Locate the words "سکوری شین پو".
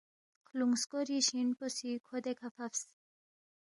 0.83-1.65